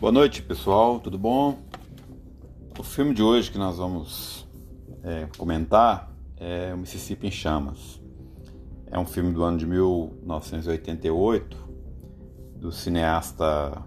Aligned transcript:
Boa 0.00 0.10
noite, 0.10 0.40
pessoal, 0.40 0.98
tudo 0.98 1.18
bom? 1.18 1.58
O 2.78 2.82
filme 2.82 3.12
de 3.12 3.22
hoje 3.22 3.50
que 3.50 3.58
nós 3.58 3.76
vamos 3.76 4.48
é, 5.04 5.28
comentar 5.36 6.10
é 6.38 6.72
o 6.72 6.78
Mississippi 6.78 7.26
em 7.26 7.30
Chamas. 7.30 8.00
É 8.86 8.98
um 8.98 9.04
filme 9.04 9.30
do 9.30 9.42
ano 9.42 9.58
de 9.58 9.66
1988 9.66 11.54
do 12.56 12.72
cineasta 12.72 13.84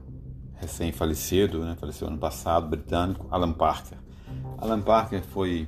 recém-falecido, 0.53 1.65
né? 1.65 1.75
faleceu 1.79 2.07
ano 2.07 2.19
passado, 2.19 2.67
britânico, 2.67 3.25
Alan 3.31 3.51
Parker. 3.51 3.97
Alan 4.59 4.83
Parker 4.83 5.23
foi 5.23 5.67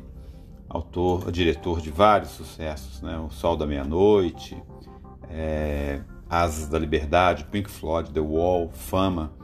autor, 0.70 1.32
diretor 1.32 1.82
de 1.82 1.90
vários 1.90 2.30
sucessos, 2.30 3.02
né? 3.02 3.18
O 3.18 3.32
Sol 3.32 3.58
da 3.58 3.66
Meia-Noite, 3.66 4.62
é, 5.28 6.04
Asas 6.30 6.68
da 6.68 6.78
Liberdade, 6.78 7.46
Pink 7.46 7.68
Floyd, 7.68 8.12
The 8.12 8.20
Wall, 8.20 8.70
Fama 8.70 9.44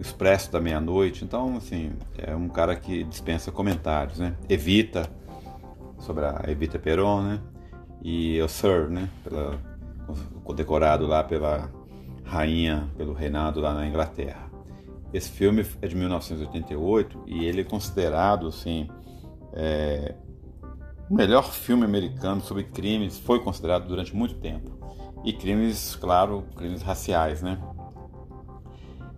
Expresso 0.00 0.50
da 0.50 0.60
Meia-Noite. 0.60 1.24
Então, 1.24 1.56
assim, 1.56 1.92
é 2.16 2.34
um 2.34 2.48
cara 2.48 2.74
que 2.74 3.04
dispensa 3.04 3.52
comentários, 3.52 4.18
né? 4.18 4.34
Evita, 4.48 5.08
sobre 5.98 6.24
a 6.24 6.42
Evita 6.48 6.78
Peron, 6.78 7.22
né? 7.22 7.40
E 8.02 8.40
o 8.40 8.48
Sir, 8.48 8.88
né? 8.88 9.08
Pela, 9.22 9.58
condecorado 10.42 11.06
lá 11.06 11.22
pela 11.22 11.70
rainha, 12.24 12.88
pelo 12.96 13.12
reinado 13.12 13.60
lá 13.60 13.74
na 13.74 13.86
Inglaterra. 13.86 14.50
Esse 15.12 15.30
filme 15.30 15.66
é 15.82 15.88
de 15.88 15.96
1988 15.96 17.24
e 17.26 17.44
ele 17.44 17.62
é 17.62 17.64
considerado, 17.64 18.46
assim, 18.46 18.88
é, 19.52 20.14
o 21.10 21.14
melhor 21.14 21.50
filme 21.52 21.84
americano 21.84 22.40
sobre 22.40 22.64
crimes, 22.64 23.18
foi 23.18 23.40
considerado 23.40 23.88
durante 23.88 24.14
muito 24.14 24.36
tempo. 24.36 24.78
E 25.24 25.32
crimes, 25.32 25.96
claro, 25.96 26.44
crimes 26.56 26.82
raciais, 26.82 27.42
né? 27.42 27.58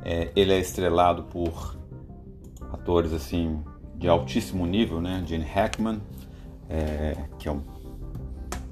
É, 0.04 0.30
ele 0.34 0.52
é 0.52 0.58
estrelado 0.58 1.24
por 1.24 1.76
atores 2.72 3.12
assim 3.12 3.62
de 3.96 4.08
altíssimo 4.08 4.66
nível, 4.66 5.00
né? 5.00 5.22
Gene 5.26 5.44
Hackman, 5.44 6.00
é, 6.68 7.16
que 7.38 7.48
é 7.48 7.52
um 7.52 7.62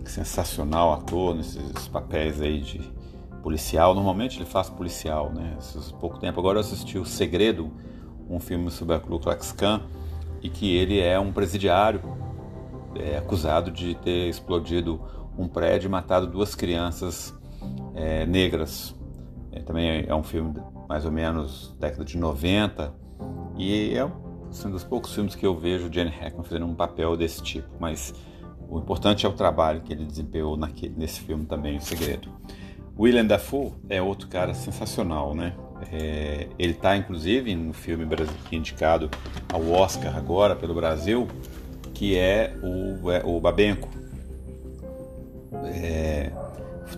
sensacional 0.04 0.92
ator 0.92 1.36
nesses 1.36 1.86
papéis 1.88 2.40
aí 2.40 2.60
de 2.60 2.80
policial. 3.42 3.94
Normalmente 3.94 4.38
ele 4.38 4.46
faz 4.46 4.68
policial, 4.68 5.30
né? 5.32 5.56
Esses 5.58 5.92
pouco 5.92 6.18
tempo 6.18 6.40
agora 6.40 6.58
eu 6.58 6.60
assisti 6.60 6.98
o 6.98 7.04
Segredo, 7.04 7.70
um 8.28 8.40
filme 8.40 8.70
sobre 8.70 8.96
a 8.96 9.00
Ku 9.00 9.18
Klux 9.18 9.52
Klan, 9.52 9.82
e 10.42 10.48
que 10.48 10.74
ele 10.74 10.98
é 10.98 11.18
um 11.18 11.32
presidiário 11.32 12.00
é, 12.96 13.16
acusado 13.16 13.70
de 13.70 13.94
ter 13.94 14.28
explodido 14.28 15.00
um 15.38 15.46
prédio 15.46 15.88
e 15.88 15.90
matado 15.90 16.26
duas 16.26 16.54
crianças 16.54 17.34
é, 17.94 18.26
negras. 18.26 18.94
É, 19.52 19.60
também 19.60 20.04
é 20.06 20.14
um 20.14 20.22
filme 20.22 20.60
mais 20.90 21.04
ou 21.04 21.12
menos 21.12 21.72
década 21.78 22.04
de 22.04 22.18
90 22.18 22.92
e 23.56 23.94
é 23.94 24.02
assim, 24.50 24.66
um 24.66 24.72
dos 24.72 24.82
poucos 24.82 25.14
filmes 25.14 25.36
que 25.36 25.46
eu 25.46 25.56
vejo 25.56 25.88
Jenny 25.88 26.10
Hackman 26.10 26.42
fazendo 26.42 26.66
um 26.66 26.74
papel 26.74 27.16
desse 27.16 27.40
tipo, 27.40 27.68
mas 27.78 28.12
o 28.68 28.76
importante 28.76 29.24
é 29.24 29.28
o 29.28 29.32
trabalho 29.32 29.82
que 29.82 29.92
ele 29.92 30.04
desempenhou 30.04 30.56
naquele, 30.56 30.92
nesse 30.96 31.20
filme 31.20 31.46
também, 31.46 31.76
O 31.76 31.80
Segredo. 31.80 32.28
William 32.98 33.24
Dafoe 33.24 33.72
é 33.88 34.02
outro 34.02 34.26
cara 34.26 34.52
sensacional, 34.52 35.32
né? 35.32 35.54
É, 35.92 36.48
ele 36.58 36.72
está 36.72 36.96
inclusive 36.96 37.54
no 37.54 37.72
filme 37.72 38.04
indicado 38.50 39.08
ao 39.52 39.70
Oscar 39.70 40.16
agora 40.16 40.56
pelo 40.56 40.74
Brasil, 40.74 41.28
que 41.94 42.18
é 42.18 42.52
o, 42.64 43.12
é, 43.12 43.22
o 43.24 43.40
Babenco. 43.40 43.88
Está 45.52 45.68
é, 45.68 46.32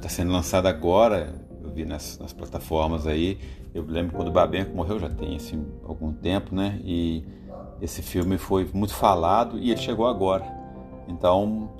tá 0.00 0.08
sendo 0.08 0.32
lançado 0.32 0.66
agora, 0.66 1.41
vi 1.72 1.84
nas, 1.84 2.18
nas, 2.18 2.32
plataformas 2.32 3.06
aí. 3.06 3.38
Eu 3.74 3.84
lembro 3.86 4.14
quando 4.14 4.28
o 4.28 4.32
Babenco 4.32 4.74
morreu, 4.74 4.98
já 4.98 5.08
tem 5.08 5.36
assim, 5.36 5.64
algum 5.84 6.12
tempo, 6.12 6.54
né? 6.54 6.80
E 6.84 7.24
esse 7.80 8.02
filme 8.02 8.38
foi 8.38 8.68
muito 8.72 8.94
falado 8.94 9.58
e 9.58 9.70
ele 9.70 9.80
chegou 9.80 10.06
agora. 10.06 10.44
Então, 11.08 11.70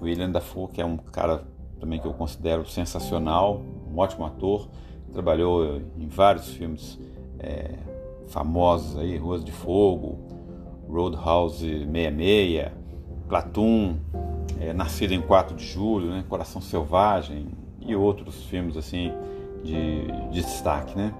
William 0.00 0.30
Dafoe, 0.30 0.68
que 0.68 0.80
é 0.80 0.84
um 0.84 0.96
cara 0.96 1.44
também 1.78 2.00
que 2.00 2.06
eu 2.06 2.14
considero 2.14 2.66
sensacional, 2.68 3.62
um 3.92 3.98
ótimo 3.98 4.24
ator, 4.24 4.68
trabalhou 5.12 5.82
em 5.98 6.06
vários 6.06 6.48
filmes 6.48 6.98
é, 7.38 7.74
famosos 8.28 8.98
aí, 8.98 9.16
Ruas 9.18 9.44
de 9.44 9.52
Fogo, 9.52 10.18
Roadhouse 10.88 11.58
66, 11.58 12.70
Platoon, 13.28 13.96
é, 14.60 14.72
Nascido 14.72 15.12
em 15.12 15.20
4 15.20 15.56
de 15.56 15.64
Julho, 15.64 16.10
né, 16.10 16.24
Coração 16.28 16.60
Selvagem 16.62 17.48
e 17.80 17.96
outros 17.96 18.44
filmes 18.44 18.76
assim 18.76 19.12
de, 19.62 20.06
de 20.30 20.42
destaque, 20.42 20.96
né? 20.96 21.12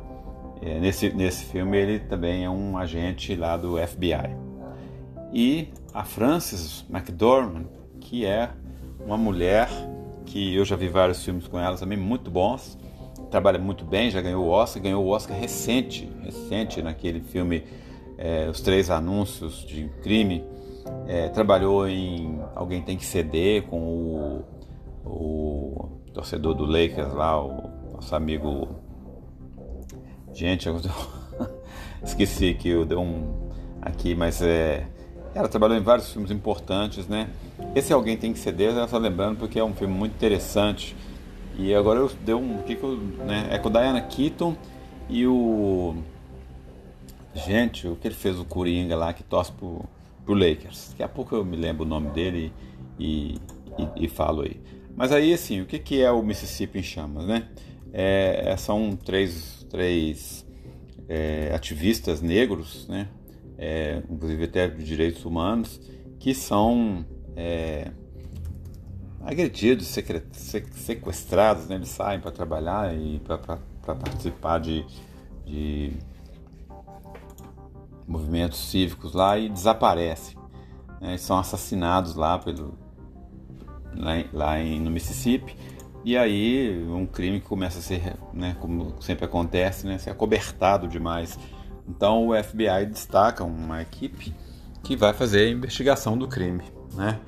É, 0.60 0.78
nesse, 0.78 1.10
nesse 1.10 1.44
filme 1.46 1.76
ele 1.76 1.98
também 1.98 2.44
é 2.44 2.50
um 2.50 2.76
agente 2.76 3.34
lá 3.34 3.56
do 3.56 3.76
FBI. 3.76 4.36
E 5.32 5.68
a 5.92 6.04
Frances 6.04 6.84
McDormand, 6.88 7.66
que 8.00 8.24
é 8.24 8.50
uma 9.04 9.16
mulher 9.16 9.68
que 10.24 10.54
eu 10.54 10.64
já 10.64 10.76
vi 10.76 10.88
vários 10.88 11.24
filmes 11.24 11.48
com 11.48 11.58
ela 11.58 11.76
também 11.76 11.98
muito 11.98 12.30
bons, 12.30 12.78
trabalha 13.30 13.58
muito 13.58 13.84
bem, 13.84 14.10
já 14.10 14.20
ganhou 14.20 14.44
o 14.44 14.48
Oscar, 14.50 14.82
ganhou 14.82 15.04
o 15.04 15.08
Oscar 15.08 15.36
recente, 15.36 16.08
recente 16.22 16.80
naquele 16.80 17.20
filme 17.20 17.64
é, 18.16 18.48
Os 18.48 18.60
Três 18.60 18.90
Anúncios 18.90 19.64
de 19.66 19.88
Crime, 20.02 20.44
é, 21.08 21.28
trabalhou 21.28 21.88
em 21.88 22.40
Alguém 22.54 22.82
Tem 22.82 22.96
Que 22.96 23.04
Ceder 23.04 23.62
com 23.64 23.80
o, 23.80 24.44
o 25.04 25.88
torcedor 26.12 26.54
do 26.54 26.64
Lakers 26.64 27.12
lá, 27.12 27.42
o 27.42 27.71
nosso 28.02 28.16
amigo. 28.16 28.68
Gente, 30.34 30.66
eu 30.66 30.80
esqueci 32.02 32.54
que 32.54 32.68
eu 32.68 32.84
dei 32.84 32.98
um 32.98 33.50
aqui, 33.80 34.14
mas 34.14 34.42
é. 34.42 34.88
Ela 35.34 35.48
trabalhou 35.48 35.78
em 35.78 35.80
vários 35.80 36.12
filmes 36.12 36.30
importantes, 36.30 37.06
né? 37.06 37.30
Esse 37.74 37.90
Alguém 37.90 38.18
Tem 38.18 38.34
Que 38.34 38.38
Ceder, 38.38 38.72
ela 38.72 38.84
está 38.84 38.98
lembrando 38.98 39.38
porque 39.38 39.58
é 39.58 39.64
um 39.64 39.72
filme 39.72 39.94
muito 39.94 40.12
interessante. 40.12 40.94
E 41.56 41.74
agora 41.74 42.00
eu 42.00 42.10
dei 42.22 42.34
um. 42.34 42.58
Que 42.58 42.74
que 42.74 42.82
eu, 42.82 42.96
né? 42.96 43.48
É 43.50 43.58
com 43.58 43.70
Diana 43.70 44.00
Keaton 44.02 44.54
e 45.08 45.26
o. 45.26 45.94
Gente, 47.34 47.88
o 47.88 47.96
que 47.96 48.08
ele 48.08 48.14
fez 48.14 48.38
o 48.38 48.44
Coringa 48.44 48.94
lá 48.94 49.12
que 49.14 49.22
torce 49.22 49.52
pro, 49.52 49.82
pro 50.24 50.34
Lakers. 50.34 50.88
Daqui 50.90 51.02
a 51.02 51.08
pouco 51.08 51.34
eu 51.34 51.44
me 51.44 51.56
lembro 51.56 51.84
o 51.84 51.88
nome 51.88 52.10
dele 52.10 52.52
e, 52.98 53.36
e, 53.78 54.04
e 54.04 54.08
falo 54.08 54.42
aí. 54.42 54.60
Mas 54.94 55.12
aí, 55.12 55.32
assim, 55.32 55.62
o 55.62 55.66
que, 55.66 55.78
que 55.78 56.02
é 56.02 56.10
o 56.10 56.22
Mississippi 56.22 56.78
em 56.78 56.82
Chamas, 56.82 57.24
né? 57.24 57.48
É, 57.92 58.42
é 58.46 58.56
são 58.56 58.96
três, 58.96 59.66
três 59.70 60.46
é, 61.08 61.52
ativistas 61.54 62.20
negros, 62.20 62.88
né? 62.88 63.08
É, 63.58 64.02
inclusive 64.10 64.44
até 64.44 64.66
de 64.68 64.84
direitos 64.84 65.24
humanos, 65.24 65.80
que 66.18 66.34
são 66.34 67.04
é, 67.36 67.90
agredidos, 69.24 69.86
sequestrados, 69.86 71.68
né? 71.68 71.76
eles 71.76 71.88
saem 71.88 72.20
para 72.20 72.30
trabalhar 72.30 72.94
e 72.94 73.20
para 73.20 73.38
participar 73.94 74.58
de, 74.58 74.84
de 75.44 75.92
movimentos 78.06 78.58
cívicos 78.58 79.14
lá 79.14 79.38
e 79.38 79.48
desaparecem. 79.48 80.36
Né? 81.00 81.16
São 81.18 81.38
assassinados 81.38 82.14
lá, 82.14 82.38
pelo, 82.38 82.76
lá, 83.94 84.12
lá 84.32 84.60
em, 84.60 84.80
no 84.80 84.90
Mississippi. 84.90 85.56
E 86.04 86.16
aí 86.16 86.84
um 86.88 87.06
crime 87.06 87.40
que 87.40 87.46
começa 87.46 87.78
a 87.78 87.82
ser, 87.82 88.14
né, 88.32 88.56
como 88.60 89.00
sempre 89.00 89.24
acontece, 89.24 89.86
né, 89.86 89.98
ser 89.98 90.10
acobertado 90.10 90.88
demais. 90.88 91.38
Então 91.88 92.28
o 92.28 92.42
FBI 92.42 92.86
destaca 92.86 93.44
uma 93.44 93.82
equipe 93.82 94.34
que 94.82 94.96
vai 94.96 95.12
fazer 95.12 95.46
a 95.46 95.50
investigação 95.50 96.18
do 96.18 96.26
crime, 96.26 96.64
né? 96.94 97.20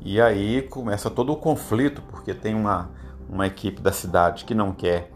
E 0.00 0.20
aí 0.20 0.62
começa 0.62 1.10
todo 1.10 1.32
o 1.32 1.36
conflito, 1.36 2.02
porque 2.02 2.34
tem 2.34 2.54
uma, 2.54 2.90
uma 3.28 3.46
equipe 3.46 3.80
da 3.80 3.92
cidade 3.92 4.44
que 4.44 4.54
não 4.54 4.72
quer, 4.72 5.10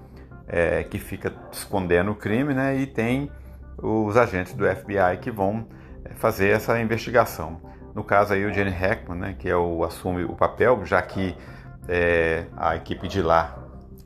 é, 0.46 0.82
que 0.82 0.98
fica 0.98 1.32
escondendo 1.52 2.10
o 2.10 2.14
crime, 2.14 2.54
né? 2.54 2.76
E 2.76 2.86
tem 2.86 3.30
os 3.78 4.16
agentes 4.16 4.54
do 4.54 4.64
FBI 4.64 5.18
que 5.20 5.30
vão 5.30 5.66
é, 6.04 6.14
fazer 6.14 6.48
essa 6.48 6.80
investigação. 6.80 7.60
No 7.94 8.02
caso 8.02 8.32
aí 8.32 8.44
o 8.44 8.52
Jenny 8.52 8.70
Hackman, 8.70 9.18
né, 9.18 9.36
que 9.38 9.48
é 9.48 9.56
o 9.56 9.84
assume 9.84 10.24
o 10.24 10.34
papel, 10.34 10.84
já 10.84 11.00
que 11.02 11.36
é, 11.88 12.46
a 12.56 12.76
equipe 12.76 13.08
de 13.08 13.22
lá 13.22 13.58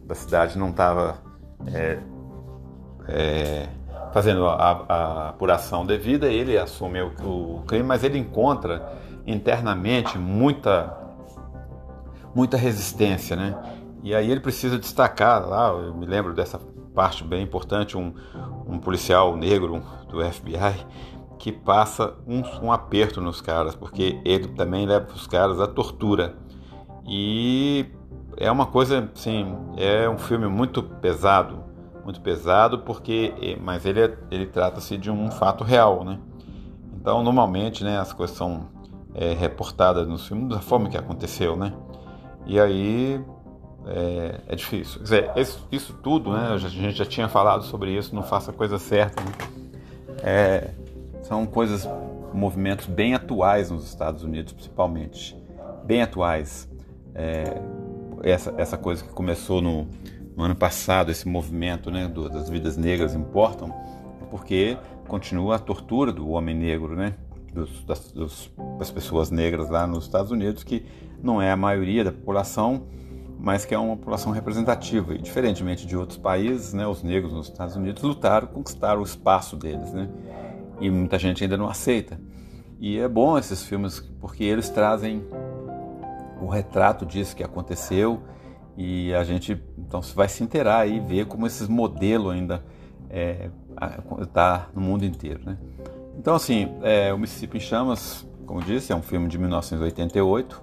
da 0.04 0.14
cidade 0.14 0.58
não 0.58 0.70
estava 0.70 1.18
é, 1.66 1.98
é, 3.08 3.68
fazendo 4.12 4.46
a, 4.46 4.84
a, 4.88 5.28
apuração 5.30 5.84
devida, 5.84 6.28
ele 6.28 6.56
assume 6.56 7.02
o, 7.02 7.58
o, 7.58 7.62
crime, 7.66 7.84
mas 7.84 8.04
ele 8.04 8.18
encontra 8.18 8.98
internamente 9.26 10.18
muita 10.18 11.04
muita 12.34 12.56
resistência, 12.56 13.34
né? 13.34 13.56
E 14.02 14.14
aí 14.14 14.30
ele 14.30 14.40
precisa 14.40 14.78
destacar 14.78 15.46
lá, 15.48 15.68
eu 15.68 15.94
me 15.94 16.04
lembro 16.04 16.34
dessa 16.34 16.60
parte 16.94 17.24
bem 17.24 17.42
importante, 17.42 17.96
um, 17.96 18.12
um 18.66 18.78
policial 18.78 19.36
negro 19.36 19.82
do 20.08 20.22
FBI 20.22 20.86
que 21.38 21.52
passa 21.52 22.14
um, 22.26 22.42
um 22.66 22.72
aperto 22.72 23.20
nos 23.20 23.40
caras, 23.40 23.74
porque 23.74 24.20
ele 24.24 24.48
também 24.48 24.86
leva 24.86 25.06
os 25.12 25.26
caras 25.26 25.60
à 25.60 25.66
tortura. 25.66 26.34
E 27.06 27.86
é 28.36 28.50
uma 28.50 28.66
coisa, 28.66 29.10
assim, 29.14 29.56
é 29.76 30.08
um 30.08 30.18
filme 30.18 30.48
muito 30.48 30.82
pesado, 30.82 31.64
muito 32.04 32.20
pesado, 32.20 32.80
porque 32.80 33.58
mas 33.62 33.86
ele, 33.86 34.00
é, 34.00 34.18
ele 34.30 34.46
trata-se 34.46 34.96
de 34.98 35.10
um 35.10 35.30
fato 35.30 35.62
real, 35.62 36.04
né? 36.04 36.18
Então, 36.94 37.22
normalmente, 37.22 37.84
né, 37.84 37.98
as 37.98 38.12
coisas 38.12 38.36
são 38.36 38.68
é, 39.14 39.32
reportadas 39.32 40.06
nos 40.08 40.26
filmes 40.26 40.48
da 40.48 40.60
forma 40.60 40.88
que 40.88 40.96
aconteceu, 40.96 41.56
né? 41.56 41.72
E 42.44 42.58
aí 42.58 43.24
é, 43.86 44.40
é 44.48 44.56
difícil. 44.56 44.98
Quer 44.98 45.04
dizer, 45.04 45.32
isso, 45.36 45.68
isso, 45.70 45.92
tudo, 46.02 46.32
né? 46.32 46.48
A 46.52 46.58
gente 46.58 46.96
já 46.96 47.06
tinha 47.06 47.28
falado 47.28 47.62
sobre 47.62 47.96
isso, 47.96 48.14
não 48.14 48.22
faça 48.22 48.50
a 48.50 48.54
coisa 48.54 48.78
certa. 48.78 49.22
Né? 49.22 49.30
É, 50.22 50.70
são 51.22 51.46
coisas, 51.46 51.88
movimentos 52.34 52.86
bem 52.86 53.14
atuais 53.14 53.70
nos 53.70 53.84
Estados 53.84 54.22
Unidos, 54.22 54.52
principalmente. 54.52 55.36
Bem 55.84 56.02
atuais. 56.02 56.68
É, 57.18 57.44
essa, 58.22 58.54
essa 58.58 58.76
coisa 58.76 59.02
que 59.02 59.10
começou 59.10 59.62
no, 59.62 59.88
no 60.36 60.44
ano 60.44 60.54
passado, 60.54 61.10
esse 61.10 61.26
movimento 61.26 61.90
né, 61.90 62.06
do, 62.06 62.28
das 62.28 62.50
vidas 62.50 62.76
negras 62.76 63.14
importam, 63.14 63.74
porque 64.30 64.76
continua 65.08 65.56
a 65.56 65.58
tortura 65.58 66.12
do 66.12 66.28
homem 66.28 66.54
negro, 66.54 66.94
né? 66.94 67.14
Dos, 67.54 67.84
das, 67.84 68.12
dos, 68.12 68.52
das 68.78 68.90
pessoas 68.90 69.30
negras 69.30 69.70
lá 69.70 69.86
nos 69.86 70.04
Estados 70.04 70.30
Unidos, 70.30 70.62
que 70.62 70.84
não 71.22 71.40
é 71.40 71.50
a 71.50 71.56
maioria 71.56 72.04
da 72.04 72.12
população, 72.12 72.86
mas 73.38 73.64
que 73.64 73.74
é 73.74 73.78
uma 73.78 73.96
população 73.96 74.30
representativa. 74.30 75.14
E 75.14 75.18
diferentemente 75.18 75.86
de 75.86 75.96
outros 75.96 76.18
países, 76.18 76.74
né, 76.74 76.86
os 76.86 77.02
negros 77.02 77.32
nos 77.32 77.48
Estados 77.48 77.74
Unidos 77.74 78.02
lutaram, 78.02 78.46
conquistaram 78.48 79.00
o 79.00 79.04
espaço 79.04 79.56
deles, 79.56 79.90
né? 79.92 80.10
E 80.80 80.90
muita 80.90 81.18
gente 81.18 81.42
ainda 81.42 81.56
não 81.56 81.68
aceita. 81.68 82.20
E 82.78 82.98
é 82.98 83.08
bom 83.08 83.38
esses 83.38 83.62
filmes 83.62 84.00
porque 84.20 84.44
eles 84.44 84.68
trazem 84.68 85.24
o 86.40 86.46
retrato 86.46 87.06
disso 87.06 87.34
que 87.34 87.42
aconteceu 87.42 88.22
e 88.76 89.14
a 89.14 89.24
gente 89.24 89.60
então 89.78 90.00
vai 90.14 90.28
se 90.28 90.42
inteirar 90.42 90.86
e 90.86 91.00
ver 91.00 91.26
como 91.26 91.46
esses 91.46 91.66
modelos 91.66 92.32
ainda 92.32 92.62
é, 93.08 93.48
tá 94.32 94.68
no 94.74 94.80
mundo 94.80 95.04
inteiro, 95.04 95.40
né? 95.44 95.56
Então 96.18 96.34
assim, 96.34 96.74
é, 96.82 97.12
o 97.12 97.18
Mississippi 97.18 97.56
em 97.58 97.60
Chamas, 97.60 98.26
como 98.46 98.62
disse, 98.62 98.92
é 98.92 98.96
um 98.96 99.02
filme 99.02 99.28
de 99.28 99.38
1988, 99.38 100.62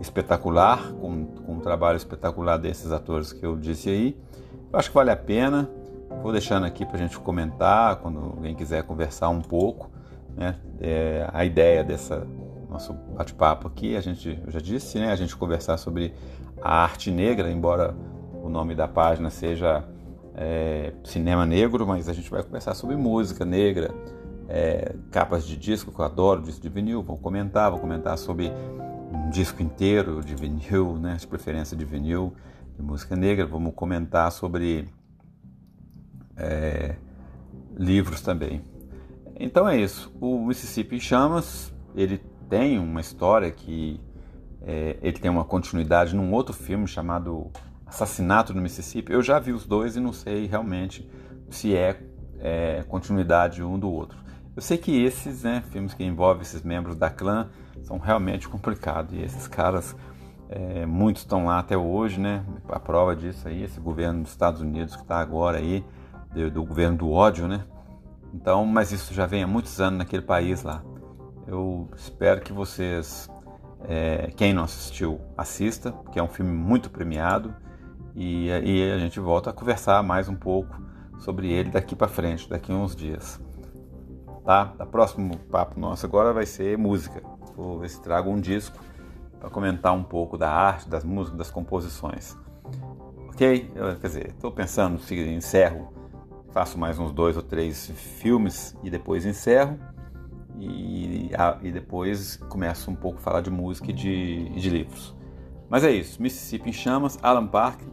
espetacular, 0.00 0.92
com, 0.94 1.26
com 1.26 1.52
um 1.54 1.60
trabalho 1.60 1.96
espetacular 1.96 2.56
desses 2.58 2.90
atores 2.90 3.32
que 3.32 3.44
eu 3.44 3.56
disse 3.56 3.88
aí. 3.88 4.16
Eu 4.72 4.78
acho 4.78 4.88
que 4.88 4.94
vale 4.94 5.10
a 5.10 5.16
pena. 5.16 5.68
Vou 6.22 6.32
deixando 6.32 6.64
aqui 6.66 6.84
para 6.84 6.96
a 6.96 6.98
gente 6.98 7.18
comentar 7.18 7.96
quando 7.96 8.18
alguém 8.18 8.54
quiser 8.54 8.82
conversar 8.82 9.28
um 9.28 9.40
pouco. 9.40 9.90
Né? 10.36 10.56
É, 10.80 11.28
a 11.32 11.44
ideia 11.44 11.84
dessa 11.84 12.26
nosso 12.72 12.92
bate-papo 12.92 13.68
aqui, 13.68 13.96
a 13.96 14.00
gente, 14.00 14.40
eu 14.44 14.50
já 14.50 14.60
disse, 14.60 14.98
né? 14.98 15.12
A 15.12 15.16
gente 15.16 15.36
conversar 15.36 15.76
sobre 15.76 16.14
a 16.60 16.82
arte 16.82 17.10
negra, 17.10 17.50
embora 17.50 17.94
o 18.42 18.48
nome 18.48 18.74
da 18.74 18.88
página 18.88 19.30
seja 19.30 19.84
é, 20.34 20.92
Cinema 21.04 21.46
Negro, 21.46 21.86
mas 21.86 22.08
a 22.08 22.12
gente 22.12 22.30
vai 22.30 22.42
conversar 22.42 22.74
sobre 22.74 22.96
música 22.96 23.44
negra, 23.44 23.94
é, 24.48 24.94
capas 25.10 25.46
de 25.46 25.56
disco, 25.56 25.92
que 25.92 25.98
eu 25.98 26.04
adoro, 26.04 26.42
disco 26.42 26.60
de 26.60 26.68
vinil, 26.68 27.02
vou 27.02 27.16
comentar, 27.16 27.70
vou 27.70 27.80
comentar 27.80 28.16
sobre 28.18 28.50
um 29.12 29.30
disco 29.30 29.62
inteiro 29.62 30.22
de 30.22 30.34
vinil, 30.34 30.96
né, 30.98 31.16
de 31.18 31.26
preferência 31.26 31.76
de 31.76 31.84
vinil, 31.84 32.34
de 32.76 32.82
música 32.82 33.14
negra, 33.14 33.46
vamos 33.46 33.74
comentar 33.74 34.32
sobre 34.32 34.88
é, 36.36 36.96
livros 37.76 38.20
também. 38.20 38.62
Então 39.38 39.68
é 39.68 39.78
isso, 39.78 40.12
o 40.20 40.46
Mississippi 40.46 41.00
Chamas, 41.00 41.72
ele 41.94 42.20
tem 42.52 42.78
uma 42.78 43.00
história 43.00 43.50
que 43.50 43.98
é, 44.60 44.98
ele 45.00 45.18
tem 45.18 45.30
uma 45.30 45.42
continuidade 45.42 46.14
num 46.14 46.30
outro 46.34 46.52
filme 46.52 46.86
chamado 46.86 47.50
Assassinato 47.86 48.52
no 48.52 48.60
Mississippi. 48.60 49.10
Eu 49.10 49.22
já 49.22 49.38
vi 49.38 49.52
os 49.52 49.64
dois 49.64 49.96
e 49.96 50.00
não 50.00 50.12
sei 50.12 50.44
realmente 50.44 51.10
se 51.48 51.74
é, 51.74 51.98
é 52.38 52.84
continuidade 52.86 53.62
um 53.62 53.78
do 53.78 53.90
outro. 53.90 54.18
Eu 54.54 54.60
sei 54.60 54.76
que 54.76 55.02
esses 55.02 55.44
né, 55.44 55.64
filmes 55.70 55.94
que 55.94 56.04
envolvem 56.04 56.42
esses 56.42 56.62
membros 56.62 56.94
da 56.94 57.08
clã 57.08 57.48
são 57.84 57.96
realmente 57.96 58.46
complicados 58.50 59.14
e 59.14 59.22
esses 59.22 59.48
caras, 59.48 59.96
é, 60.50 60.84
muitos 60.84 61.22
estão 61.22 61.46
lá 61.46 61.58
até 61.58 61.74
hoje, 61.74 62.20
né? 62.20 62.44
A 62.68 62.78
prova 62.78 63.16
disso 63.16 63.48
aí, 63.48 63.62
esse 63.62 63.80
governo 63.80 64.24
dos 64.24 64.30
Estados 64.32 64.60
Unidos 64.60 64.94
que 64.94 65.00
está 65.00 65.18
agora 65.20 65.56
aí, 65.56 65.82
do, 66.34 66.50
do 66.50 66.64
governo 66.64 66.98
do 66.98 67.10
ódio, 67.10 67.48
né? 67.48 67.64
Então, 68.34 68.66
mas 68.66 68.92
isso 68.92 69.14
já 69.14 69.24
vem 69.24 69.42
há 69.42 69.46
muitos 69.46 69.80
anos 69.80 70.00
naquele 70.00 70.22
país 70.22 70.62
lá. 70.62 70.82
Eu 71.46 71.88
espero 71.96 72.40
que 72.40 72.52
vocês, 72.52 73.28
é, 73.84 74.30
quem 74.36 74.52
não 74.52 74.64
assistiu, 74.64 75.20
assista, 75.36 75.90
porque 75.92 76.18
é 76.18 76.22
um 76.22 76.28
filme 76.28 76.52
muito 76.52 76.90
premiado 76.90 77.54
e, 78.14 78.50
a 78.50 78.98
gente 78.98 79.18
volta 79.18 79.50
a 79.50 79.52
conversar 79.52 80.02
mais 80.02 80.28
um 80.28 80.36
pouco 80.36 80.80
sobre 81.18 81.50
ele 81.50 81.70
daqui 81.70 81.96
para 81.96 82.08
frente, 82.08 82.48
daqui 82.48 82.72
a 82.72 82.74
uns 82.74 82.94
dias. 82.94 83.40
Tá? 84.44 84.72
O 84.78 84.86
próximo 84.86 85.36
papo 85.36 85.78
nosso 85.78 86.04
agora 86.04 86.32
vai 86.32 86.46
ser 86.46 86.76
música. 86.76 87.22
Vou 87.56 87.78
ver 87.78 87.88
se 87.88 88.00
trago 88.00 88.30
um 88.30 88.40
disco 88.40 88.78
para 89.38 89.50
comentar 89.50 89.92
um 89.92 90.02
pouco 90.02 90.36
da 90.36 90.50
arte, 90.50 90.88
das 90.88 91.04
músicas, 91.04 91.38
das 91.38 91.50
composições. 91.50 92.36
Ok? 93.28 93.70
Eu, 93.74 93.96
quer 93.96 94.06
dizer, 94.06 94.26
estou 94.28 94.52
pensando 94.52 94.98
se 95.00 95.14
encerro, 95.14 95.92
faço 96.50 96.78
mais 96.78 96.98
uns 96.98 97.12
dois 97.12 97.36
ou 97.36 97.42
três 97.42 97.90
filmes 98.20 98.76
e 98.82 98.90
depois 98.90 99.24
encerro 99.24 99.78
e, 100.58 100.91
e 101.62 101.70
depois 101.70 102.36
começo 102.48 102.90
um 102.90 102.94
pouco 102.94 103.18
a 103.18 103.20
falar 103.20 103.40
de 103.40 103.50
música 103.50 103.90
e 103.90 103.92
de, 103.92 104.48
de 104.50 104.70
livros. 104.70 105.14
Mas 105.68 105.84
é 105.84 105.90
isso, 105.90 106.20
Mississippi 106.20 106.68
em 106.70 106.72
Chamas, 106.72 107.18
Alan 107.22 107.46
Parker, 107.46 107.88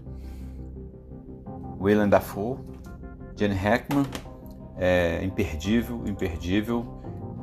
Willem 1.80 2.10
Dafoe, 2.10 2.58
Jenny 3.36 3.56
Hackman, 3.56 4.06
é 4.78 5.24
imperdível, 5.24 6.04
imperdível. 6.06 6.86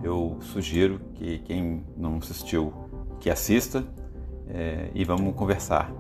Eu 0.02 0.38
sugiro 0.40 1.00
que 1.14 1.38
quem 1.38 1.84
não 1.96 2.18
assistiu 2.18 2.72
que 3.18 3.30
assista 3.30 3.84
é, 4.48 4.90
e 4.94 5.04
vamos 5.04 5.34
conversar. 5.34 5.90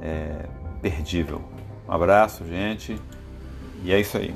É, 0.00 0.48
perdível. 0.80 1.42
Um 1.88 1.92
abraço, 1.92 2.44
gente, 2.46 2.96
e 3.84 3.92
é 3.92 4.00
isso 4.00 4.16
aí. 4.16 4.34